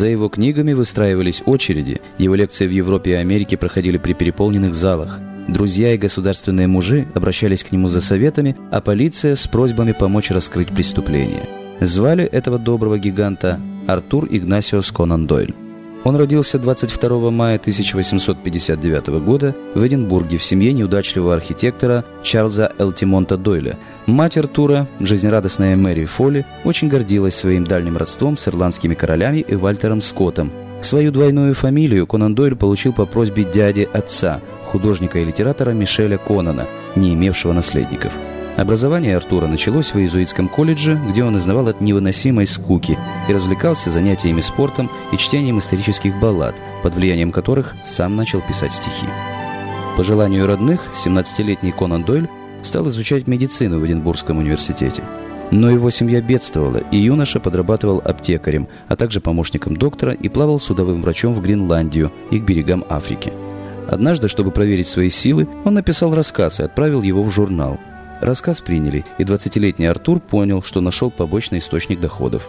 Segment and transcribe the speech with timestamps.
[0.00, 5.20] За его книгами выстраивались очереди, его лекции в Европе и Америке проходили при переполненных залах.
[5.46, 10.68] Друзья и государственные мужи обращались к нему за советами, а полиция с просьбами помочь раскрыть
[10.68, 11.46] преступление.
[11.80, 15.52] Звали этого доброго гиганта Артур Игнасиос Конан Дойль.
[16.02, 23.78] Он родился 22 мая 1859 года в Эдинбурге в семье неудачливого архитектора Чарльза Элтимонта Дойля.
[24.06, 30.00] Мать Артура, жизнерадостная Мэри Фолли, очень гордилась своим дальним родством с ирландскими королями и Вальтером
[30.00, 30.50] Скоттом.
[30.80, 36.66] Свою двойную фамилию Конан Дойль получил по просьбе дяди отца, художника и литератора Мишеля Конана,
[36.96, 38.12] не имевшего наследников.
[38.60, 44.42] Образование Артура началось в иезуитском колледже, где он изнавал от невыносимой скуки и развлекался занятиями
[44.42, 49.06] спортом и чтением исторических баллад, под влиянием которых сам начал писать стихи.
[49.96, 52.28] По желанию родных, 17-летний Конан Дойль
[52.62, 55.04] стал изучать медицину в Эдинбургском университете.
[55.50, 61.00] Но его семья бедствовала, и юноша подрабатывал аптекарем, а также помощником доктора и плавал судовым
[61.00, 63.32] врачом в Гренландию и к берегам Африки.
[63.88, 67.78] Однажды, чтобы проверить свои силы, он написал рассказ и отправил его в журнал–
[68.20, 72.48] Рассказ приняли, и 20-летний Артур понял, что нашел побочный источник доходов.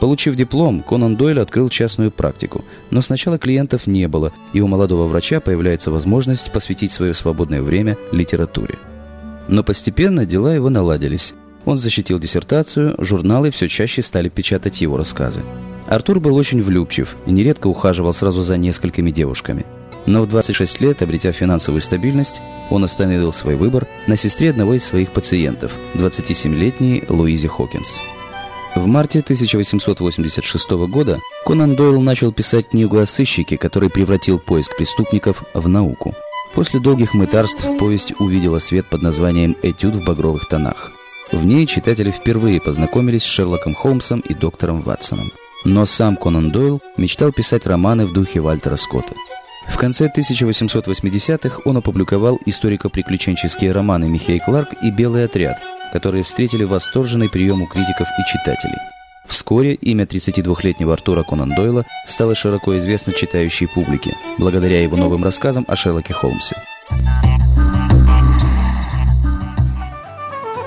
[0.00, 5.08] Получив диплом, Конан Дойль открыл частную практику, но сначала клиентов не было, и у молодого
[5.08, 8.76] врача появляется возможность посвятить свое свободное время литературе.
[9.48, 11.34] Но постепенно дела его наладились.
[11.64, 15.40] Он защитил диссертацию, журналы все чаще стали печатать его рассказы.
[15.88, 19.66] Артур был очень влюбчив и нередко ухаживал сразу за несколькими девушками–
[20.08, 24.84] но в 26 лет, обретя финансовую стабильность, он остановил свой выбор на сестре одного из
[24.84, 28.00] своих пациентов, 27-летней Луизе Хокинс.
[28.74, 35.42] В марте 1886 года Конан Дойл начал писать книгу о сыщике, который превратил поиск преступников
[35.52, 36.14] в науку.
[36.54, 40.92] После долгих мытарств повесть увидела свет под названием «Этюд в багровых тонах».
[41.32, 45.30] В ней читатели впервые познакомились с Шерлоком Холмсом и доктором Ватсоном.
[45.64, 49.14] Но сам Конан Дойл мечтал писать романы в духе Вальтера Скотта.
[49.68, 55.62] В конце 1880-х он опубликовал историко-приключенческие романы «Михей Кларк» и «Белый отряд»,
[55.92, 58.78] которые встретили восторженный прием у критиков и читателей.
[59.26, 65.64] Вскоре имя 32-летнего Артура Конан Дойла стало широко известно читающей публике, благодаря его новым рассказам
[65.68, 66.56] о Шерлоке Холмсе.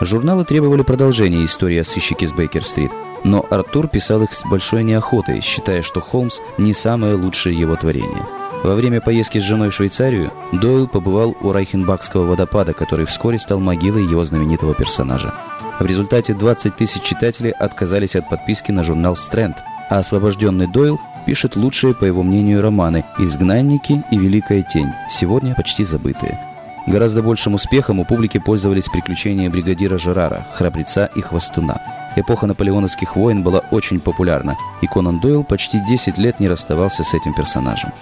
[0.00, 2.90] Журналы требовали продолжения истории о сыщике с Бейкер-стрит,
[3.24, 8.22] но Артур писал их с большой неохотой, считая, что Холмс не самое лучшее его творение–
[8.62, 13.60] во время поездки с женой в Швейцарию Дойл побывал у Райхенбахского водопада, который вскоре стал
[13.60, 15.34] могилой его знаменитого персонажа.
[15.80, 19.56] В результате 20 тысяч читателей отказались от подписки на журнал «Стрэнд»,
[19.90, 25.84] а освобожденный Дойл пишет лучшие, по его мнению, романы «Изгнанники» и «Великая тень», сегодня почти
[25.84, 26.38] забытые.
[26.86, 31.80] Гораздо большим успехом у публики пользовались приключения бригадира Жерара, храбреца и хвостуна.
[32.16, 37.14] Эпоха наполеоновских войн была очень популярна, и Конан Дойл почти 10 лет не расставался с
[37.14, 37.92] этим персонажем.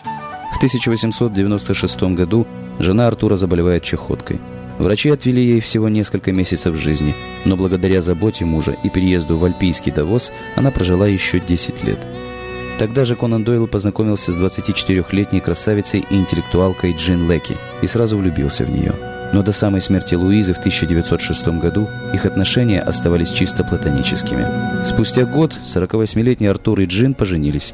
[0.60, 2.47] В 1896 году
[2.78, 4.38] жена Артура заболевает чехоткой.
[4.78, 7.15] Врачи отвели ей всего несколько месяцев жизни,
[7.47, 11.99] но благодаря заботе мужа и переезду в альпийский довоз она прожила еще 10 лет.
[12.78, 18.66] Тогда же Конан Дойл познакомился с 24-летней красавицей и интеллектуалкой Джин Леки и сразу влюбился
[18.66, 18.93] в нее.
[19.32, 24.44] Но до самой смерти Луизы в 1906 году их отношения оставались чисто платоническими.
[24.84, 27.72] Спустя год 48-летний Артур и Джин поженились,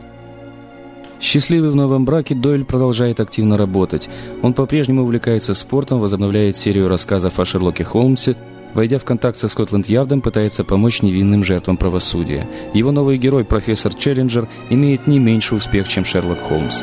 [1.21, 4.09] Счастливый в новом браке, Дойль продолжает активно работать.
[4.43, 8.37] Он по-прежнему увлекается спортом, возобновляет серию рассказов о Шерлоке Холмсе,
[8.75, 12.47] войдя в контакт со Скотланд-Ярдом, пытается помочь невинным жертвам правосудия.
[12.75, 16.83] Его новый герой, профессор Челленджер, имеет не меньше успех, чем Шерлок Холмс.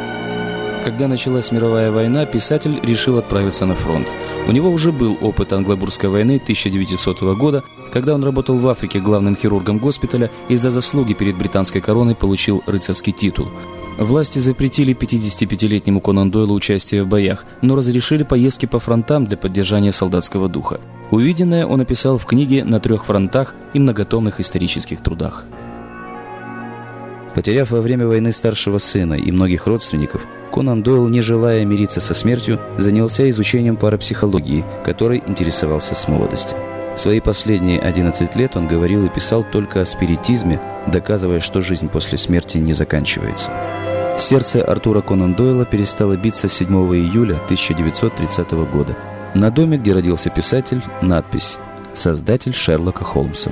[0.83, 4.07] Когда началась мировая война, писатель решил отправиться на фронт.
[4.47, 7.63] У него уже был опыт англобургской войны 1900 года,
[7.94, 12.63] когда он работал в Африке главным хирургом госпиталя и за заслуги перед британской короной получил
[12.65, 13.47] рыцарский титул.
[13.98, 19.92] Власти запретили 55-летнему Конан Дойлу участие в боях, но разрешили поездки по фронтам для поддержания
[19.92, 20.81] солдатского духа.
[21.12, 25.45] Увиденное он описал в книге «На трех фронтах» и многотомных исторических трудах.
[27.36, 32.16] Потеряв во время войны старшего сына и многих родственников, Конан Дойл, не желая мириться со
[32.16, 36.56] смертью, занялся изучением парапсихологии, которой интересовался с молодости.
[36.96, 42.19] Свои последние 11 лет он говорил и писал только о спиритизме, доказывая, что жизнь после
[42.19, 43.50] смерти не заканчивается.
[44.18, 48.95] Сердце Артура Конан Дойла перестало биться 7 июля 1930 года.
[49.33, 51.57] На доме, где родился писатель, надпись
[51.94, 53.51] «Создатель Шерлока Холмса».